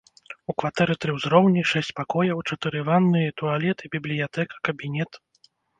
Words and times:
У 0.51 0.53
кватэры 0.61 0.95
тры 1.05 1.11
ўзроўні, 1.17 1.61
шэсць 1.73 1.93
пакояў, 2.01 2.43
чатыры 2.49 2.79
ванныя 2.91 3.25
і 3.35 3.39
туалеты, 3.45 3.83
бібліятэка, 3.99 4.53
кабінет. 4.73 5.11